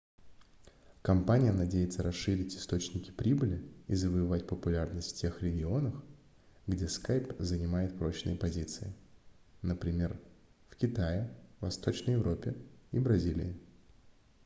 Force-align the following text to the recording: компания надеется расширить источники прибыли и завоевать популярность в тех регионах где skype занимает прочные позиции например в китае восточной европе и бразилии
компания 1.03 1.51
надеется 1.51 2.01
расширить 2.01 2.55
источники 2.55 3.11
прибыли 3.11 3.63
и 3.85 3.93
завоевать 3.93 4.47
популярность 4.47 5.15
в 5.15 5.19
тех 5.21 5.43
регионах 5.43 5.93
где 6.65 6.85
skype 6.87 7.35
занимает 7.39 7.95
прочные 7.99 8.35
позиции 8.35 8.91
например 9.61 10.19
в 10.69 10.75
китае 10.77 11.29
восточной 11.59 12.13
европе 12.13 12.55
и 12.91 12.97
бразилии 12.97 13.55